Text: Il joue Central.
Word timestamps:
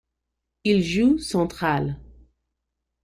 Il 0.63 0.81
joue 0.81 1.19
Central. 1.19 1.99